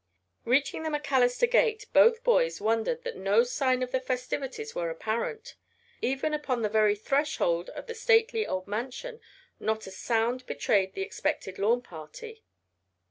[0.45, 5.53] Reaching the MacAllister gate both boys wondered that no sign of the festivities were apparent.
[6.01, 9.19] Even upon the very threshold of the stately old mansion
[9.59, 12.43] not a sound betrayed the expected lawn party.